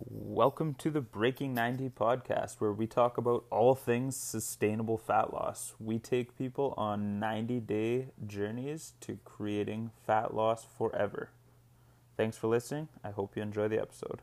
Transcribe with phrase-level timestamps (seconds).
[0.00, 5.74] Welcome to the Breaking 90 podcast, where we talk about all things sustainable fat loss.
[5.78, 11.30] We take people on 90 day journeys to creating fat loss forever.
[12.16, 12.88] Thanks for listening.
[13.04, 14.22] I hope you enjoy the episode.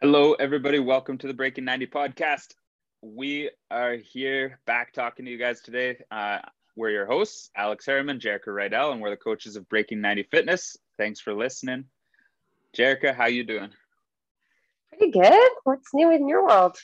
[0.00, 0.78] Hello, everybody.
[0.78, 2.54] Welcome to the Breaking 90 podcast.
[3.04, 5.96] We are here back talking to you guys today.
[6.12, 6.38] Uh,
[6.76, 10.76] we're your hosts, Alex Harriman, Jerica Rydell, and we're the coaches of Breaking 90 Fitness.
[10.98, 11.86] Thanks for listening.
[12.78, 13.70] Jerica, how you doing?
[14.88, 15.50] Pretty good.
[15.64, 16.76] What's new in your world?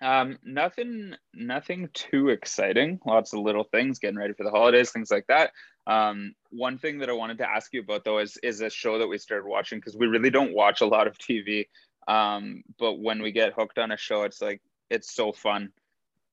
[0.00, 2.98] Um, nothing, nothing too exciting.
[3.04, 5.50] Lots of little things, getting ready for the holidays, things like that.
[5.86, 8.98] Um, one thing that I wanted to ask you about though is is a show
[8.98, 11.66] that we started watching because we really don't watch a lot of TV.
[12.08, 15.70] Um, but when we get hooked on a show, it's like it's so fun,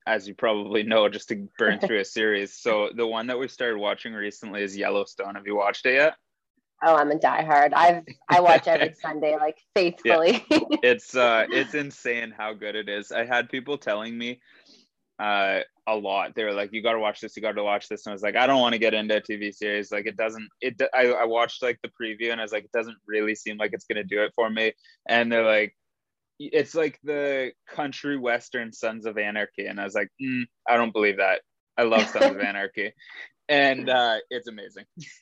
[0.05, 2.53] as you probably know, just to burn through a series.
[2.53, 5.35] So the one that we started watching recently is Yellowstone.
[5.35, 6.15] Have you watched it yet?
[6.83, 7.73] Oh, I'm a diehard.
[7.73, 10.45] I've I watch every Sunday like faithfully.
[10.49, 10.59] Yeah.
[10.83, 13.11] It's uh it's insane how good it is.
[13.11, 14.39] I had people telling me
[15.17, 16.35] uh a lot.
[16.35, 17.35] They were like, "You got to watch this.
[17.35, 19.15] You got to watch this." And I was like, "I don't want to get into
[19.15, 19.91] a TV series.
[19.91, 20.47] Like, it doesn't.
[20.61, 20.79] It.
[20.93, 23.71] I, I watched like the preview, and I was like, it doesn't really seem like
[23.73, 24.73] it's gonna do it for me."
[25.07, 25.75] And they're like,
[26.39, 30.93] "It's like the country western Sons of Anarchy," and I was like, mm, "I don't
[30.93, 31.41] believe that.
[31.77, 32.93] I love Sons of Anarchy."
[33.49, 34.85] and uh, it's amazing.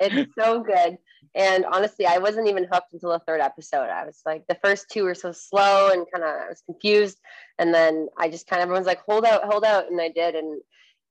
[0.00, 0.96] it's so good.
[1.34, 3.90] And honestly, I wasn't even hooked until the third episode.
[3.90, 7.18] I was like, the first two were so slow and kind of I was confused.
[7.58, 10.34] And then I just kind of everyone's like, hold out, hold out, and I did.
[10.34, 10.60] And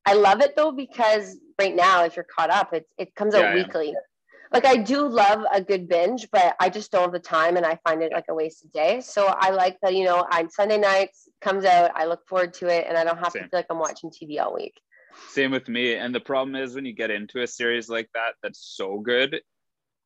[0.06, 3.44] I love it though because right now, if you're caught up, it it comes out
[3.44, 3.90] yeah, weekly.
[3.90, 4.00] Yeah.
[4.52, 7.66] Like I do love a good binge, but I just don't have the time, and
[7.66, 9.00] I find it like a waste of day.
[9.02, 11.92] So I like that you know, on Sunday nights comes out.
[11.96, 13.44] I look forward to it, and I don't have Same.
[13.44, 14.80] to feel like I'm watching TV all week.
[15.30, 15.96] Same with me.
[15.96, 19.42] And the problem is when you get into a series like that that's so good,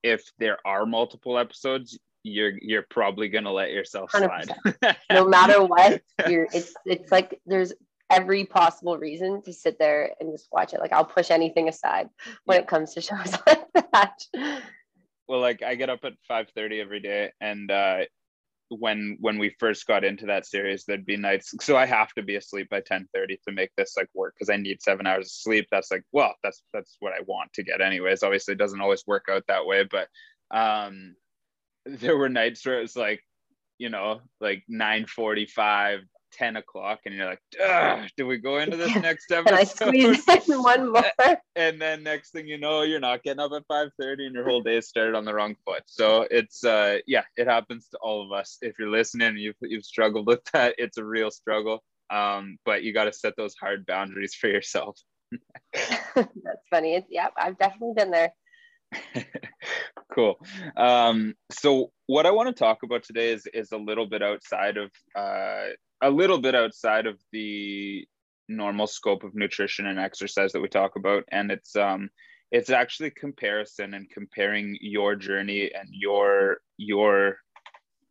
[0.01, 4.53] if there are multiple episodes, you're you're probably gonna let yourself slide.
[5.11, 7.73] no matter what, you're it's it's like there's
[8.13, 10.79] every possible reason to sit there and just watch it.
[10.79, 12.09] Like I'll push anything aside
[12.45, 14.19] when it comes to shows like that.
[15.27, 17.99] Well, like I get up at 5 30 every day and uh
[18.69, 22.23] when when we first got into that series there'd be nights so i have to
[22.23, 25.27] be asleep by 10 30 to make this like work because i need seven hours
[25.27, 28.57] of sleep that's like well that's that's what i want to get anyways obviously it
[28.57, 30.07] doesn't always work out that way but
[30.55, 31.15] um
[31.85, 33.21] there were nights where it was like
[33.77, 35.99] you know like 9 45
[36.33, 37.41] 10 o'clock and you're like,
[38.17, 39.45] do we go into this next episode?
[39.45, 41.03] Can I squeeze in one more?
[41.55, 44.61] and then next thing you know, you're not getting up at 5:30 and your whole
[44.61, 45.83] day started on the wrong foot.
[45.85, 48.57] So it's uh yeah, it happens to all of us.
[48.61, 51.83] If you're listening you've you've struggled with that, it's a real struggle.
[52.09, 54.97] Um, but you got to set those hard boundaries for yourself.
[55.73, 56.95] That's funny.
[56.95, 58.33] It's yeah, I've definitely been there.
[60.13, 60.35] cool.
[60.77, 64.77] Um, so what I want to talk about today is is a little bit outside
[64.77, 65.69] of uh,
[66.03, 68.05] a little bit outside of the
[68.49, 72.09] normal scope of nutrition and exercise that we talk about and it's um
[72.51, 77.37] it's actually comparison and comparing your journey and your your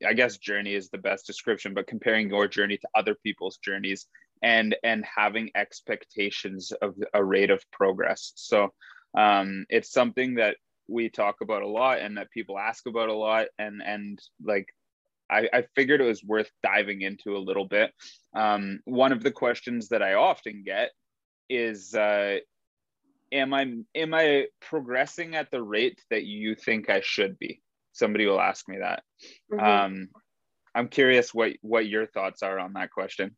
[0.09, 4.07] i guess journey is the best description but comparing your journey to other people's journeys
[4.43, 8.33] and and having expectations of a rate of progress.
[8.35, 8.73] So
[9.17, 10.57] um it's something that
[10.89, 14.67] we talk about a lot and that people ask about a lot and and like
[15.32, 17.93] I, I figured it was worth diving into a little bit.
[18.34, 20.91] Um, one of the questions that I often get
[21.48, 22.38] is, uh,
[23.32, 27.62] "Am I am I progressing at the rate that you think I should be?"
[27.93, 29.03] Somebody will ask me that.
[29.53, 29.65] Mm-hmm.
[29.65, 30.09] Um,
[30.75, 33.37] I'm curious what what your thoughts are on that question.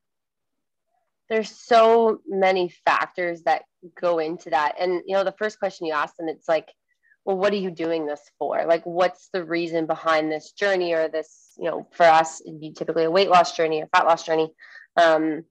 [1.31, 3.63] There's so many factors that
[4.01, 6.73] go into that, and you know, the first question you asked them, it's like
[7.25, 8.65] well what are you doing this for?
[8.67, 12.73] Like what's the reason behind this journey or this you know for us it'd be
[12.73, 14.51] typically a weight loss journey a fat loss journey.
[14.97, 15.45] Um,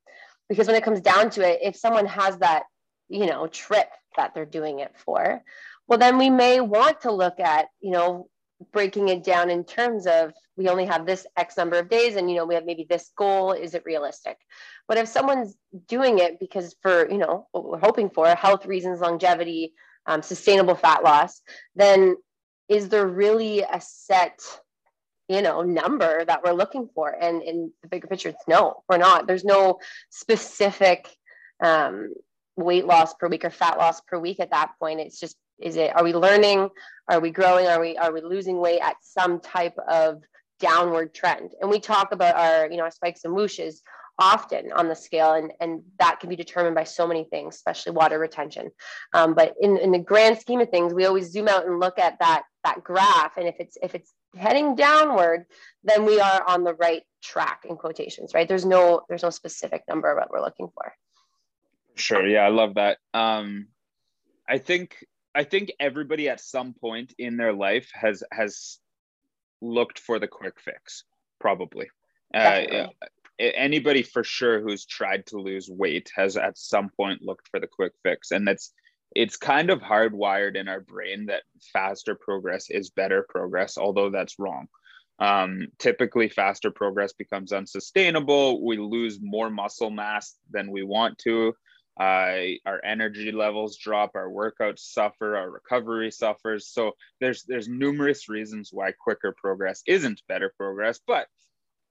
[0.49, 2.63] because when it comes down to it if someone has that
[3.09, 5.41] you know trip that they're doing it for
[5.87, 8.27] well then we may want to look at you know
[8.71, 12.29] breaking it down in terms of we only have this x number of days and
[12.29, 13.51] you know we have maybe this goal.
[13.51, 14.37] Is it realistic?
[14.87, 15.55] But if someone's
[15.87, 19.73] doing it because for you know what we're hoping for health reasons longevity
[20.05, 21.41] um, sustainable fat loss,
[21.75, 22.15] then
[22.69, 24.39] is there really a set
[25.29, 27.09] you know number that we're looking for?
[27.09, 29.27] And in the bigger picture it's no we're not.
[29.27, 29.79] There's no
[30.09, 31.07] specific
[31.63, 32.13] um,
[32.55, 34.99] weight loss per week or fat loss per week at that point.
[34.99, 36.69] It's just is it are we learning?
[37.09, 37.67] Are we growing?
[37.67, 40.21] Are we are we losing weight at some type of
[40.59, 41.51] downward trend?
[41.61, 43.81] And we talk about our you know our spikes and whooshes
[44.19, 47.91] often on the scale and, and that can be determined by so many things especially
[47.91, 48.69] water retention.
[49.13, 51.97] Um, but in, in the grand scheme of things we always zoom out and look
[51.97, 55.45] at that that graph and if it's if it's heading downward
[55.83, 58.47] then we are on the right track in quotations right?
[58.47, 60.93] There's no there's no specific number what we're looking for.
[61.95, 62.97] Sure yeah i love that.
[63.13, 63.67] Um
[64.47, 68.79] i think i think everybody at some point in their life has has
[69.61, 71.03] looked for the quick fix
[71.39, 71.87] probably.
[72.33, 72.87] Uh,
[73.39, 77.67] anybody for sure who's tried to lose weight has at some point looked for the
[77.67, 78.31] quick fix.
[78.31, 78.73] And that's
[79.15, 84.39] it's kind of hardwired in our brain that faster progress is better progress although that's
[84.39, 84.67] wrong.
[85.19, 88.65] Um, typically faster progress becomes unsustainable.
[88.65, 91.53] We lose more muscle mass than we want to.
[91.99, 96.67] Uh, our energy levels drop our workouts suffer our recovery suffers.
[96.67, 101.27] So there's there's numerous reasons why quicker progress isn't better progress but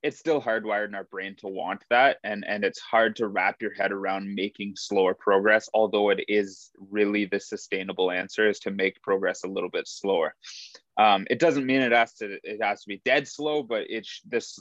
[0.02, 3.62] it's still hardwired in our brain to want that and and it's hard to wrap
[3.62, 8.70] your head around making slower progress although it is really the sustainable answer is to
[8.70, 10.34] make progress a little bit slower.
[10.98, 14.20] Um, it doesn't mean it has to it has to be dead slow but it's
[14.28, 14.58] this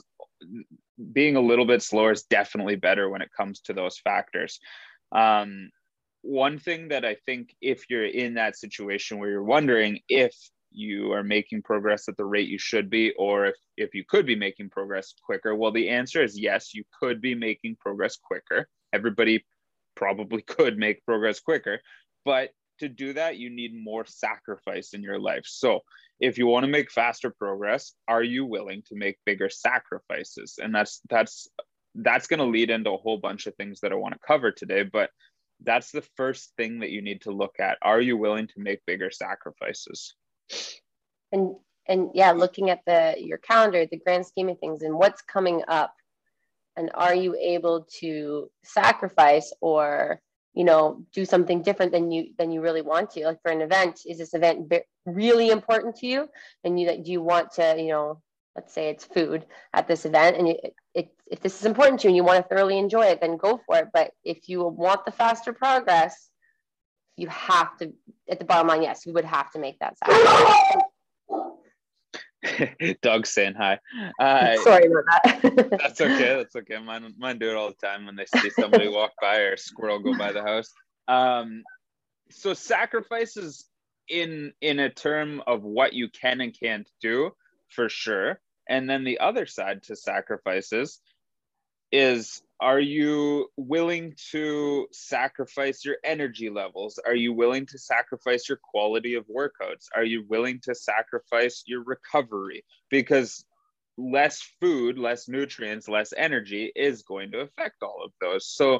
[1.12, 4.60] being a little bit slower is definitely better when it comes to those factors.
[5.10, 5.70] Um,
[6.24, 10.32] one thing that i think if you're in that situation where you're wondering if
[10.74, 14.26] you are making progress at the rate you should be or if, if you could
[14.26, 18.68] be making progress quicker well the answer is yes you could be making progress quicker.
[18.92, 19.44] Everybody
[19.94, 21.80] probably could make progress quicker
[22.24, 25.44] but to do that you need more sacrifice in your life.
[25.46, 25.80] So
[26.20, 30.58] if you want to make faster progress are you willing to make bigger sacrifices?
[30.62, 31.48] And that's that's
[31.94, 34.50] that's going to lead into a whole bunch of things that i want to cover
[34.50, 35.10] today but
[35.64, 37.78] that's the first thing that you need to look at.
[37.82, 40.14] Are you willing to make bigger sacrifices
[41.32, 41.54] and
[41.86, 45.62] and yeah looking at the your calendar the grand scheme of things and what's coming
[45.68, 45.94] up
[46.76, 50.20] and are you able to sacrifice or
[50.54, 53.24] you know do something different than you than you really want to?
[53.24, 54.72] Like for an event is this event
[55.06, 56.28] really important to you?
[56.64, 58.22] And you that do you want to you know
[58.56, 60.56] let's say it's food at this event and you,
[60.94, 63.36] it, if this is important to you and you want to thoroughly enjoy it then
[63.36, 63.88] go for it.
[63.92, 66.28] But if you want the faster progress
[67.16, 67.92] you have to
[68.28, 70.82] at the bottom line yes you would have to make that sacrifice
[73.02, 73.78] Doug saying hi.
[74.18, 75.78] Uh, Sorry about that.
[75.80, 76.36] that's okay.
[76.36, 76.78] That's okay.
[76.78, 79.58] Mine, mine do it all the time when they see somebody walk by or a
[79.58, 80.72] squirrel go by the house.
[81.08, 81.62] Um,
[82.30, 83.64] so sacrifices
[84.08, 87.30] in in a term of what you can and can't do
[87.68, 88.40] for sure.
[88.68, 91.00] And then the other side to sacrifices
[91.90, 96.96] is are you willing to sacrifice your energy levels?
[97.04, 99.88] Are you willing to sacrifice your quality of workouts?
[99.96, 102.64] Are you willing to sacrifice your recovery?
[102.88, 103.44] Because
[103.98, 108.46] less food less nutrients less energy is going to affect all of those.
[108.46, 108.78] So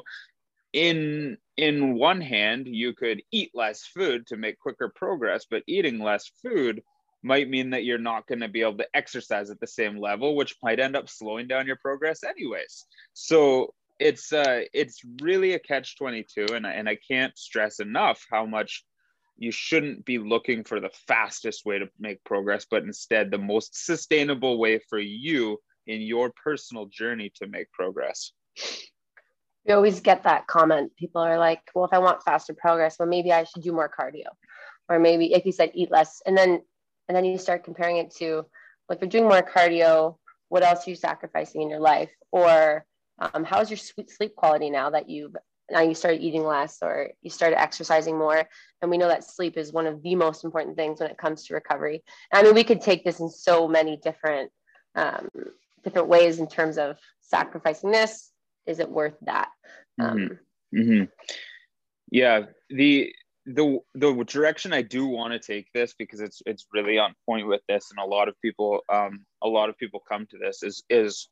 [0.71, 5.99] in in one hand you could eat less food to make quicker progress but eating
[5.99, 6.81] less food
[7.23, 10.35] might mean that you're not going to be able to exercise at the same level
[10.35, 12.85] which might end up slowing down your progress anyways.
[13.13, 18.25] So it's uh it's really a catch 22 and I, and I can't stress enough
[18.29, 18.83] how much
[19.37, 23.85] you shouldn't be looking for the fastest way to make progress but instead the most
[23.85, 28.31] sustainable way for you in your personal journey to make progress.
[29.65, 30.95] We always get that comment.
[30.97, 33.91] People are like well if i want faster progress well maybe i should do more
[33.97, 34.27] cardio.
[34.89, 36.21] Or maybe like you said eat less.
[36.25, 36.61] And then
[37.07, 38.45] and then you start comparing it to
[38.89, 40.15] like you're doing more cardio
[40.53, 42.11] what else are you sacrificing in your life?
[42.31, 42.85] Or
[43.17, 45.35] um, how's your sleep quality now that you've
[45.71, 48.47] now you started eating less or you started exercising more?
[48.79, 51.47] And we know that sleep is one of the most important things when it comes
[51.47, 52.03] to recovery.
[52.31, 54.51] I mean we could take this in so many different
[54.93, 55.27] um,
[55.83, 58.31] different ways in terms of sacrificing this.
[58.67, 59.49] Is it worth that?
[59.99, 60.37] Um,
[60.71, 60.79] mm-hmm.
[60.79, 61.03] Mm-hmm.
[62.11, 63.11] yeah the
[63.45, 67.47] the the direction I do want to take this because it's it's really on point
[67.47, 70.63] with this, and a lot of people um a lot of people come to this
[70.63, 71.29] is is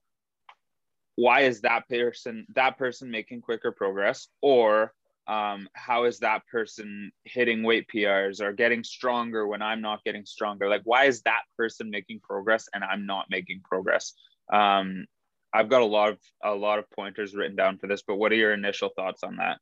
[1.16, 4.94] why is that person that person making quicker progress or
[5.28, 10.26] um, how is that person hitting weight PRs or getting stronger when I'm not getting
[10.26, 10.68] stronger?
[10.68, 14.14] Like, why is that person making progress and I'm not making progress?
[14.52, 15.06] Um,
[15.54, 18.32] I've got a lot of a lot of pointers written down for this, but what
[18.32, 19.60] are your initial thoughts on that?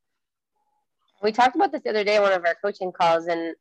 [1.22, 3.56] We talked about this the other day in one of our coaching calls and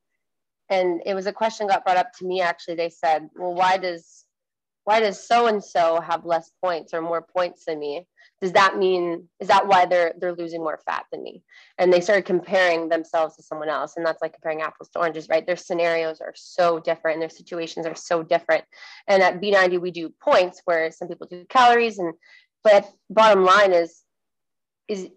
[0.70, 2.74] and it was a question got brought up to me actually.
[2.74, 4.24] They said well why does
[4.84, 8.06] why does so and so have less points or more points than me?
[8.40, 11.42] Does that mean is that why they're they're losing more fat than me?
[11.78, 15.28] And they started comparing themselves to someone else and that's like comparing apples to oranges
[15.28, 15.46] right?
[15.46, 18.64] Their scenarios are so different and their situations are so different.
[19.06, 22.14] And at b90 we do points where some people do calories and
[22.62, 24.02] but bottom line is
[24.88, 25.08] is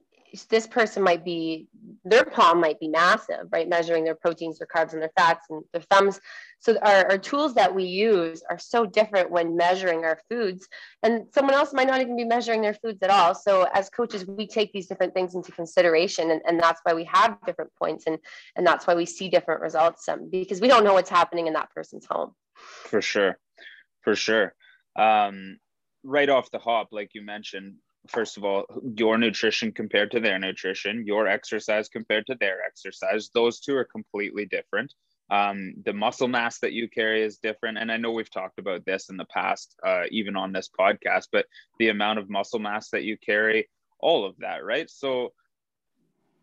[0.50, 1.68] this person might be
[2.06, 3.68] their palm might be massive right?
[3.68, 6.20] Measuring their proteins their carbs and their fats and their thumbs.
[6.60, 10.68] So our, our tools that we use are so different when measuring our foods.
[11.04, 13.34] And someone else might not even be measuring their foods at all.
[13.34, 17.04] So as coaches we take these different things into consideration and, and that's why we
[17.06, 18.18] have different points and
[18.56, 21.54] and that's why we see different results um, because we don't know what's happening in
[21.54, 22.34] that person's home.
[22.56, 23.38] For sure.
[24.02, 24.54] For sure.
[24.96, 25.58] Um,
[26.04, 27.76] right off the hop like you mentioned
[28.08, 28.66] first of all,
[28.98, 33.30] your nutrition compared to their nutrition, your exercise compared to their exercise.
[33.34, 34.94] Those two are completely different.
[35.30, 37.78] Um, the muscle mass that you carry is different.
[37.78, 41.28] And I know we've talked about this in the past, uh, even on this podcast,
[41.32, 41.46] but
[41.80, 44.90] the amount of muscle mass that you carry, all of that, right?
[44.90, 45.32] So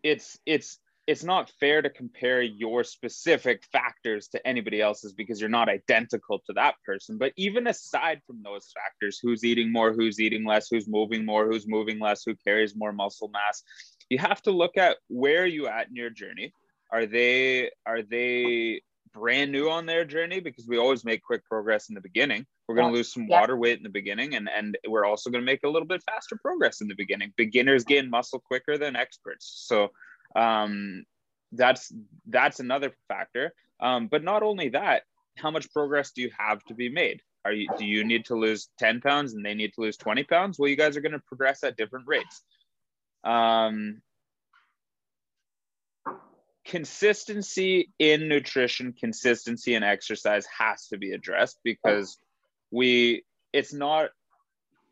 [0.01, 5.49] it's, it's, it's not fair to compare your specific factors to anybody else's because you're
[5.49, 7.17] not identical to that person.
[7.17, 11.47] But even aside from those factors, who's eating more, who's eating less, who's moving more,
[11.47, 13.63] who's moving less, who carries more muscle mass,
[14.11, 16.53] you have to look at where you at in your journey.
[16.91, 20.39] Are they are they brand new on their journey?
[20.39, 22.45] Because we always make quick progress in the beginning.
[22.67, 25.41] We're going to lose some water weight in the beginning, and and we're also going
[25.41, 27.33] to make a little bit faster progress in the beginning.
[27.35, 29.89] Beginners gain muscle quicker than experts, so
[30.35, 31.05] um,
[31.51, 31.91] that's
[32.27, 33.53] that's another factor.
[33.79, 35.03] Um, but not only that,
[35.37, 37.21] how much progress do you have to be made?
[37.45, 40.23] Are you do you need to lose 10 pounds and they need to lose 20
[40.23, 40.59] pounds?
[40.59, 42.43] Well, you guys are going to progress at different rates.
[43.23, 44.01] Um,
[46.65, 52.17] consistency in nutrition, consistency in exercise has to be addressed because
[52.71, 54.09] we it's not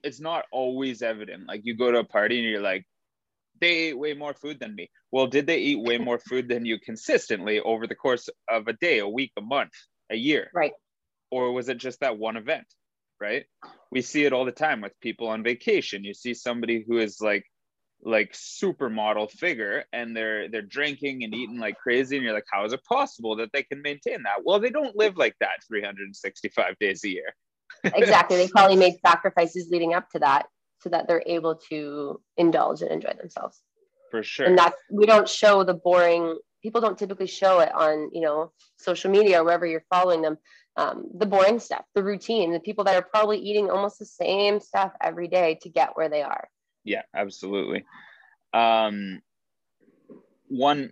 [0.04, 1.48] it's not always evident.
[1.48, 2.86] Like you go to a party and you're like,
[3.60, 4.90] they ate way more food than me.
[5.12, 8.74] Well, did they eat way more food than you consistently over the course of a
[8.74, 9.74] day, a week, a month,
[10.10, 10.50] a year?
[10.54, 10.74] Right.
[11.32, 12.66] Or was it just that one event?
[13.20, 13.46] Right.
[13.92, 16.04] We see it all the time with people on vacation.
[16.04, 17.46] You see somebody who is like
[18.04, 22.64] like supermodel figure and they're they're drinking and eating like crazy and you're like how
[22.64, 26.78] is it possible that they can maintain that well they don't live like that 365
[26.80, 27.34] days a year
[27.84, 30.46] exactly they probably made sacrifices leading up to that
[30.80, 33.62] so that they're able to indulge and enjoy themselves.
[34.12, 34.46] For sure.
[34.46, 38.52] And that we don't show the boring people don't typically show it on you know
[38.78, 40.38] social media or wherever you're following them.
[40.76, 44.60] Um, the boring stuff the routine the people that are probably eating almost the same
[44.60, 46.48] stuff every day to get where they are.
[46.84, 47.84] Yeah absolutely.
[48.54, 49.22] Um,
[50.48, 50.92] one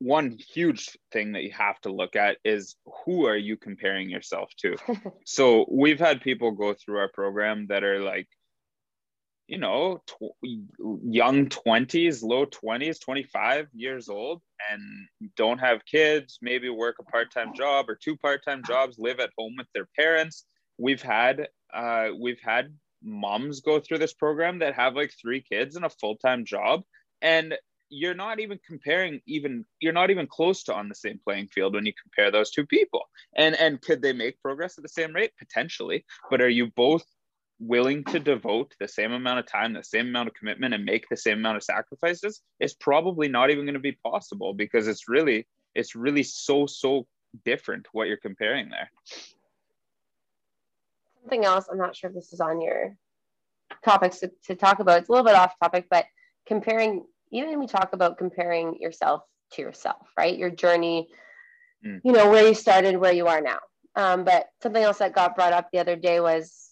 [0.00, 4.50] one huge thing that you have to look at is who are you comparing yourself
[4.58, 4.76] to?
[5.24, 8.28] So we've had people go through our program that are like
[9.48, 10.36] you know, tw-
[11.02, 14.82] young 20s, low 20s, 25 years old, and
[15.36, 19.18] don't have kids, maybe work a part time job or two part time jobs, live
[19.20, 20.44] at home with their parents.
[20.76, 25.76] We've had, uh, we've had moms go through this program that have like three kids
[25.76, 26.82] and a full time job.
[27.22, 27.54] And
[27.90, 31.74] you're not even comparing even you're not even close to on the same playing field
[31.74, 33.02] when you compare those two people
[33.34, 37.02] and and could they make progress at the same rate potentially but are you both
[37.60, 41.08] willing to devote the same amount of time, the same amount of commitment, and make
[41.08, 45.08] the same amount of sacrifices is probably not even going to be possible because it's
[45.08, 47.06] really it's really so so
[47.44, 48.90] different what you're comparing there.
[51.20, 52.96] Something else, I'm not sure if this is on your
[53.84, 55.00] topics to, to talk about.
[55.00, 56.06] It's a little bit off topic, but
[56.46, 59.22] comparing, even when we talk about comparing yourself
[59.52, 60.36] to yourself, right?
[60.36, 61.08] Your journey,
[61.84, 62.00] mm.
[62.02, 63.58] you know, where you started, where you are now.
[63.94, 66.67] Um, but something else that got brought up the other day was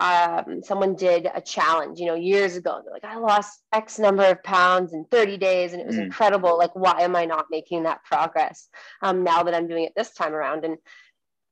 [0.00, 2.80] um, someone did a challenge, you know, years ago.
[2.82, 6.04] They're like, I lost X number of pounds in 30 days and it was mm.
[6.04, 6.56] incredible.
[6.56, 8.70] Like, why am I not making that progress
[9.02, 10.64] um, now that I'm doing it this time around?
[10.64, 10.78] And,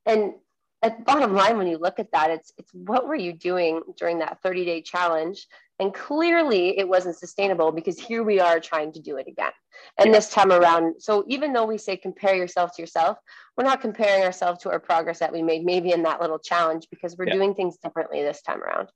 [0.07, 0.33] and
[0.81, 4.19] at bottom line, when you look at that, it's, it's what were you doing during
[4.19, 5.45] that 30 day challenge
[5.79, 9.51] and clearly it wasn't sustainable because here we are trying to do it again.
[9.97, 10.13] And yeah.
[10.13, 13.17] this time around, so even though we say compare yourself to yourself,
[13.57, 16.87] we're not comparing ourselves to our progress that we made maybe in that little challenge
[16.91, 17.35] because we're yeah.
[17.35, 18.89] doing things differently this time around.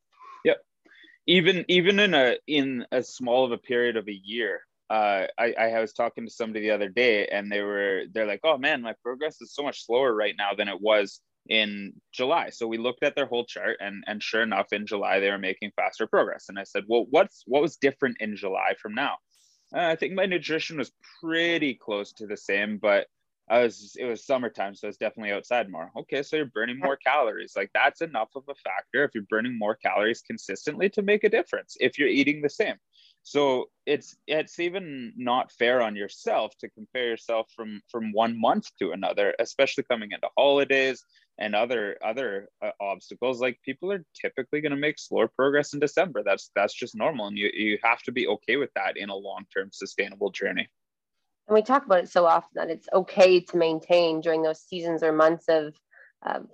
[0.43, 0.57] Yep.
[1.27, 5.53] Even even in a in as small of a period of a year, uh, I,
[5.53, 8.81] I was talking to somebody the other day and they were they're like, oh man,
[8.81, 12.49] my progress is so much slower right now than it was in July.
[12.49, 15.37] So we looked at their whole chart and and sure enough in July they were
[15.37, 16.45] making faster progress.
[16.49, 19.17] And I said, "Well, what's what was different in July from now?"
[19.75, 23.07] Uh, I think my nutrition was pretty close to the same, but
[23.49, 25.91] I was it was summertime, so it's definitely outside more.
[25.97, 27.53] Okay, so you're burning more calories.
[27.55, 31.29] Like that's enough of a factor if you're burning more calories consistently to make a
[31.29, 32.75] difference if you're eating the same.
[33.23, 38.69] So it's it's even not fair on yourself to compare yourself from from one month
[38.79, 41.03] to another, especially coming into holidays
[41.39, 45.79] and other other uh, obstacles like people are typically going to make slower progress in
[45.79, 46.21] december.
[46.23, 49.15] That's that's just normal and you, you have to be okay with that in a
[49.15, 50.67] long-term sustainable journey.
[51.47, 55.03] And we talk about it so often that it's okay to maintain during those seasons
[55.03, 55.75] or months of,
[56.25, 56.47] of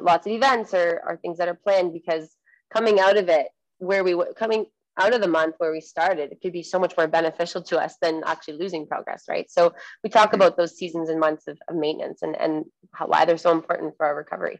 [0.00, 2.34] lots of events or, or things that are planned because
[2.72, 4.66] coming out of it where we coming
[4.98, 7.78] out of the month where we started, it could be so much more beneficial to
[7.78, 9.50] us than actually losing progress, right?
[9.50, 10.36] So we talk mm-hmm.
[10.36, 13.96] about those seasons and months of, of maintenance and, and how, why they're so important
[13.96, 14.58] for our recovery.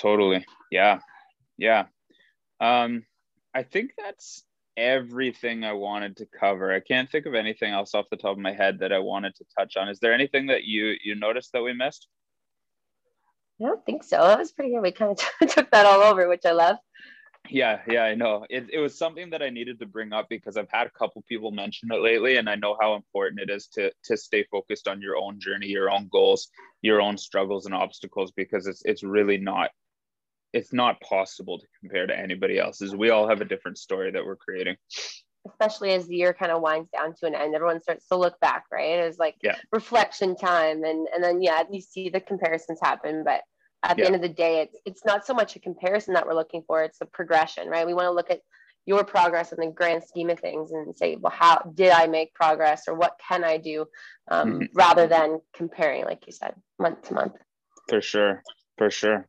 [0.00, 0.44] Totally.
[0.70, 1.00] Yeah.
[1.58, 1.86] Yeah.
[2.60, 3.04] Um,
[3.54, 4.44] I think that's
[4.76, 6.72] everything I wanted to cover.
[6.72, 9.34] I can't think of anything else off the top of my head that I wanted
[9.36, 9.88] to touch on.
[9.88, 12.08] Is there anything that you you noticed that we missed?
[13.60, 14.18] I don't think so.
[14.18, 14.82] That was pretty good.
[14.82, 16.76] We kind of took that all over, which I love.
[17.50, 18.46] Yeah, yeah, I know.
[18.50, 21.24] It, it was something that I needed to bring up because I've had a couple
[21.28, 24.88] people mention it lately, and I know how important it is to to stay focused
[24.88, 26.48] on your own journey, your own goals,
[26.82, 29.70] your own struggles and obstacles, because it's it's really not
[30.52, 32.94] it's not possible to compare to anybody else's.
[32.94, 34.76] We all have a different story that we're creating.
[35.48, 38.38] Especially as the year kind of winds down to an end, everyone starts to look
[38.40, 38.98] back, right?
[38.98, 39.56] It's like yeah.
[39.70, 43.42] reflection time, and and then yeah, you see the comparisons happen, but
[43.86, 44.06] at the yeah.
[44.06, 46.82] end of the day it's it's not so much a comparison that we're looking for
[46.82, 48.40] it's a progression right we want to look at
[48.84, 52.34] your progress in the grand scheme of things and say well how did i make
[52.34, 53.86] progress or what can i do
[54.30, 54.64] um, mm-hmm.
[54.74, 57.34] rather than comparing like you said month to month
[57.88, 58.42] for sure
[58.76, 59.28] for sure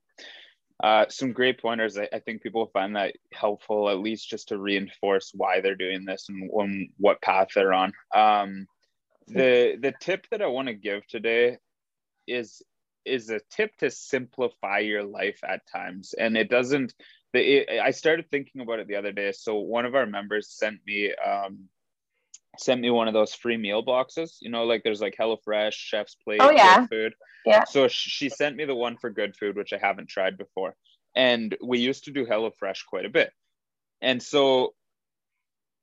[0.84, 4.60] uh, some great pointers I, I, think people find that helpful at least just to
[4.60, 8.68] reinforce why they're doing this and when, what path they're on um,
[9.28, 11.58] the the tip that i want to give today
[12.28, 12.62] is
[13.08, 16.94] is a tip to simplify your life at times and it doesn't
[17.34, 20.80] it, i started thinking about it the other day so one of our members sent
[20.86, 21.66] me um
[22.58, 26.16] sent me one of those free meal boxes you know like there's like HelloFresh chef's
[26.16, 26.88] plate oh, yeah.
[26.88, 27.14] food
[27.46, 30.76] yeah so she sent me the one for good food which i haven't tried before
[31.16, 33.32] and we used to do HelloFresh quite a bit
[34.02, 34.74] and so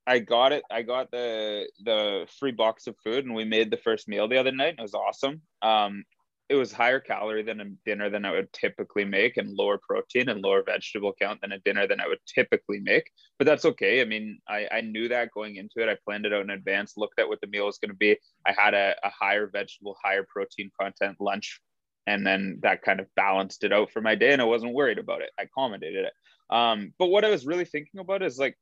[0.07, 0.63] I got it.
[0.71, 4.37] I got the the free box of food, and we made the first meal the
[4.37, 4.77] other night.
[4.79, 5.43] It was awesome.
[5.63, 6.05] Um,
[6.49, 10.29] it was higher calorie than a dinner than I would typically make and lower protein
[10.29, 13.11] and lower vegetable count than a dinner than I would typically make.
[13.39, 14.03] But that's okay.
[14.03, 15.89] I mean, I, I knew that going into it.
[15.89, 18.19] I planned it out in advance, looked at what the meal was going to be.
[18.47, 21.61] I had a, a higher vegetable, higher protein content lunch.
[22.07, 24.35] And then that kind of balanced it out for my day.
[24.35, 25.31] And I wasn't worried about it.
[25.39, 26.13] I accommodated it.
[26.51, 28.59] Um, but what I was really thinking about is like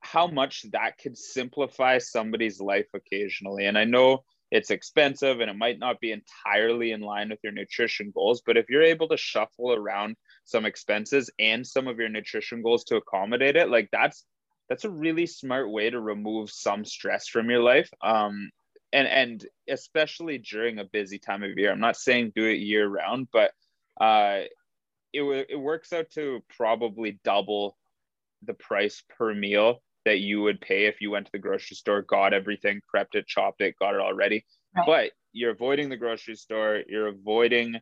[0.00, 3.64] how much that could simplify somebody's life occasionally.
[3.64, 7.52] And I know it's expensive and it might not be entirely in line with your
[7.52, 12.08] nutrition goals but if you're able to shuffle around some expenses and some of your
[12.08, 14.24] nutrition goals to accommodate it like that's
[14.68, 17.88] that's a really smart way to remove some stress from your life.
[18.02, 18.50] Um
[18.92, 22.88] and and especially during a busy time of year i'm not saying do it year
[22.88, 23.50] round but
[24.00, 24.40] uh
[25.12, 27.76] it, it works out to probably double
[28.42, 32.00] the price per meal that you would pay if you went to the grocery store,
[32.00, 34.46] got everything, prepped it, chopped it, got it all ready.
[34.74, 34.86] Right.
[34.86, 37.76] But you're avoiding the grocery store, you're avoiding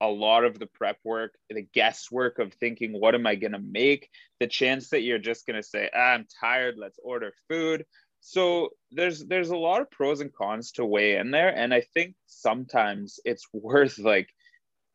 [0.00, 3.58] a lot of the prep work, the guesswork of thinking, what am I going to
[3.58, 4.08] make?
[4.40, 7.84] The chance that you're just going to say, ah, I'm tired, let's order food.
[8.20, 11.82] So there's there's a lot of pros and cons to weigh in there and I
[11.94, 14.28] think sometimes it's worth like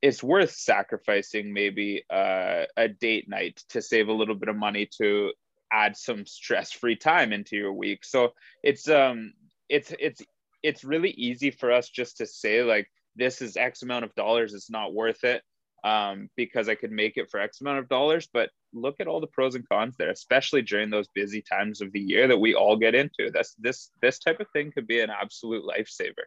[0.01, 4.89] it's worth sacrificing maybe uh, a date night to save a little bit of money
[4.97, 5.31] to
[5.73, 8.05] add some stress-free time into your week.
[8.05, 9.33] So it's um
[9.69, 10.21] it's it's
[10.61, 14.53] it's really easy for us just to say like this is X amount of dollars,
[14.53, 15.43] it's not worth it
[15.83, 18.27] um, because I could make it for X amount of dollars.
[18.31, 21.91] But look at all the pros and cons there, especially during those busy times of
[21.91, 23.29] the year that we all get into.
[23.31, 26.25] That's this this type of thing could be an absolute lifesaver.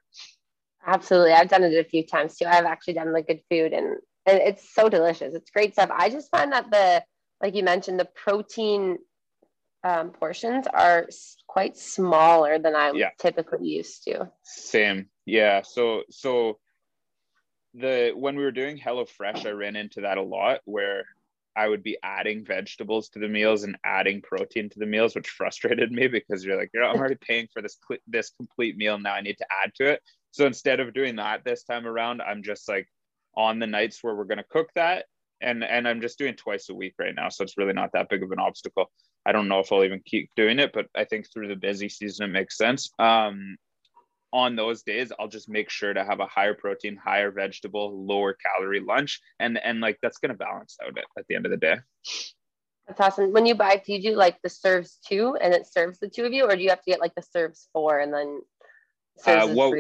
[0.86, 2.46] Absolutely, I've done it a few times too.
[2.46, 5.34] I've actually done like good food, and, and it's so delicious.
[5.34, 5.90] It's great stuff.
[5.92, 7.02] I just find that the
[7.42, 8.98] like you mentioned, the protein
[9.86, 11.08] um, portions are
[11.46, 13.10] quite smaller than I'm yeah.
[13.18, 14.28] typically used to.
[14.42, 15.62] Same, yeah.
[15.62, 16.58] So so
[17.74, 21.04] the when we were doing HelloFresh, I ran into that a lot where
[21.54, 25.28] I would be adding vegetables to the meals and adding protein to the meals, which
[25.28, 28.98] frustrated me because you're like, I'm already paying for this this complete meal.
[28.98, 30.02] Now I need to add to it.
[30.32, 32.88] So instead of doing that this time around, I'm just like
[33.36, 35.04] on the nights where we're gonna cook that,
[35.40, 38.08] and and I'm just doing twice a week right now, so it's really not that
[38.08, 38.90] big of an obstacle.
[39.26, 41.88] I don't know if I'll even keep doing it, but I think through the busy
[41.88, 42.90] season it makes sense.
[42.98, 43.56] Um,
[44.32, 48.34] on those days, I'll just make sure to have a higher protein, higher vegetable, lower
[48.34, 51.56] calorie lunch, and and like that's gonna balance out it at the end of the
[51.56, 51.76] day.
[52.86, 53.32] That's awesome.
[53.32, 56.24] When you buy, do you do like the serves two and it serves the two
[56.24, 58.42] of you, or do you have to get like the serves four and then
[59.18, 59.78] serves uh, what,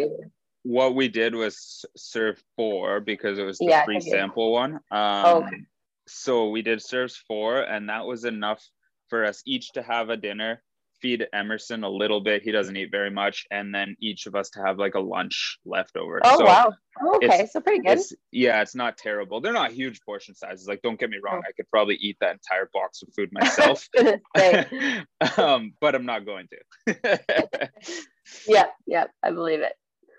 [0.64, 4.74] what we did was serve four because it was the Yeah, free sample one.
[4.74, 5.62] Um, Oh, okay.
[6.08, 8.64] So we did serves four, and that was enough
[9.08, 10.62] for us each to have a dinner,
[11.00, 12.42] feed Emerson a little bit.
[12.42, 15.58] He doesn't eat very much, and then each of us to have like a lunch
[15.64, 16.20] left over.
[16.24, 16.72] Oh so wow.
[17.02, 17.98] Oh, okay, so pretty good.
[17.98, 19.40] It's, yeah, it's not terrible.
[19.40, 20.66] They're not huge portion sizes.
[20.66, 21.48] Like, don't get me wrong, Oh.
[21.48, 23.86] I could probably eat that entire box of food myself.
[25.38, 27.68] Um, but I'm not going to.
[28.48, 29.72] yeah, yeah, I believe it.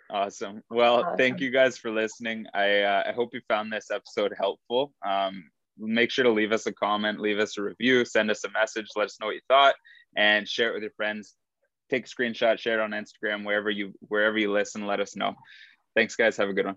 [0.09, 0.61] Awesome.
[0.69, 2.45] Well, thank you guys for listening.
[2.53, 4.93] I uh, I hope you found this episode helpful.
[5.05, 8.51] Um, make sure to leave us a comment, leave us a review, send us a
[8.51, 9.75] message, let us know what you thought,
[10.15, 11.35] and share it with your friends.
[11.89, 14.85] Take a screenshot, share it on Instagram, wherever you wherever you listen.
[14.85, 15.35] Let us know.
[15.95, 16.37] Thanks, guys.
[16.37, 16.75] Have a good one.